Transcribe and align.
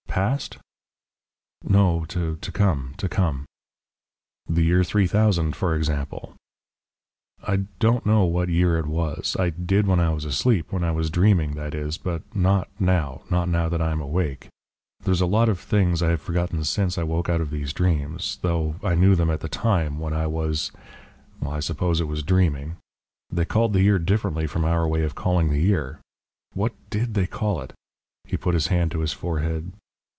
"Past?" 0.21 0.57
"No, 1.63 2.03
to 2.09 2.35
come 2.35 2.93
to 2.97 3.07
come." 3.07 3.45
"The 4.45 4.61
year 4.61 4.83
three 4.83 5.07
thousand, 5.07 5.55
for 5.55 5.73
example?" 5.73 6.35
"I 7.47 7.65
don't 7.79 8.05
know 8.05 8.25
what 8.25 8.49
year 8.49 8.77
it 8.77 8.87
was. 8.87 9.37
I 9.39 9.51
did 9.51 9.87
when 9.87 10.01
I 10.01 10.09
was 10.09 10.25
asleep, 10.25 10.71
when 10.73 10.83
I 10.83 10.91
was 10.91 11.09
dreaming, 11.09 11.53
that 11.55 11.73
is, 11.73 11.97
but 11.97 12.23
not 12.35 12.67
now 12.77 13.21
not 13.31 13.47
now 13.47 13.69
that 13.69 13.81
I 13.81 13.91
am 13.93 14.01
awake. 14.01 14.49
There's 15.01 15.21
a 15.21 15.25
lot 15.25 15.47
of 15.47 15.59
things 15.61 16.03
I 16.03 16.09
have 16.09 16.21
forgotten 16.21 16.65
since 16.65 16.97
I 16.97 17.03
woke 17.03 17.29
out 17.29 17.39
of 17.41 17.49
these 17.49 17.71
dreams, 17.73 18.37
though 18.41 18.75
I 18.83 18.95
knew 18.95 19.15
them 19.15 19.29
at 19.31 19.39
the 19.39 19.47
time 19.49 19.97
when 19.97 20.11
I 20.13 20.27
was 20.27 20.73
I 21.43 21.61
suppose 21.61 22.01
it 22.01 22.09
was 22.09 22.21
dreaming. 22.21 22.75
They 23.31 23.45
called 23.45 23.71
the 23.71 23.81
year 23.81 23.97
differently 23.97 24.45
from 24.45 24.65
our 24.65 24.85
way 24.85 25.03
of 25.03 25.15
calling 25.15 25.49
the 25.51 25.61
year.... 25.61 25.99
What 26.53 26.73
DID 26.89 27.13
they 27.13 27.27
call 27.27 27.61
it?" 27.61 27.71
He 28.25 28.35
put 28.35 28.55
his 28.55 28.67
hand 28.67 28.91
to 28.91 28.99
his 28.99 29.13
forehead. 29.13 29.71